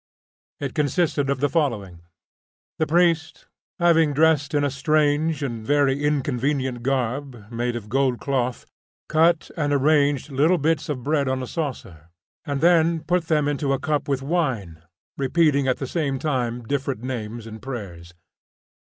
[0.59, 1.99] It consisted of the following.
[2.79, 3.45] The priest,
[3.77, 8.65] having dressed in a strange and very inconvenient garb, made of gold cloth,
[9.07, 12.09] cut and arranged little bits of bread on a saucer,
[12.45, 14.81] and then put them into a cup with wine,
[15.19, 18.15] repeating at the same time different names and prayers.